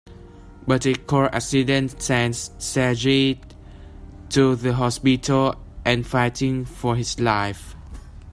[0.65, 3.39] But a car accident sends Seiji
[4.29, 5.53] to the hospital
[5.85, 7.75] and fighting for his life.